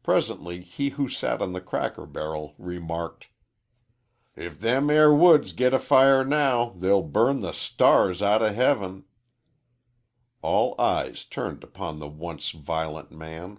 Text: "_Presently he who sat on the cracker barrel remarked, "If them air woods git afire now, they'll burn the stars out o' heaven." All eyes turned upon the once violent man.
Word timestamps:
"_Presently 0.04 0.60
he 0.60 0.90
who 0.90 1.08
sat 1.08 1.42
on 1.42 1.52
the 1.54 1.60
cracker 1.60 2.06
barrel 2.06 2.54
remarked, 2.56 3.26
"If 4.36 4.60
them 4.60 4.90
air 4.90 5.12
woods 5.12 5.52
git 5.52 5.74
afire 5.74 6.24
now, 6.24 6.68
they'll 6.78 7.02
burn 7.02 7.40
the 7.40 7.50
stars 7.50 8.22
out 8.22 8.42
o' 8.42 8.52
heaven." 8.54 9.06
All 10.40 10.76
eyes 10.80 11.24
turned 11.24 11.64
upon 11.64 11.98
the 11.98 12.06
once 12.06 12.52
violent 12.52 13.10
man. 13.10 13.58